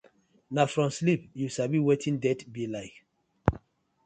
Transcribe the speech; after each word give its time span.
Na 0.55 0.63
from 0.71 0.89
sleep 0.99 1.21
yu 1.39 1.47
sabi 1.55 1.77
wetin 1.87 2.17
death 2.23 2.43
bi 2.53 2.63
like. 2.75 2.97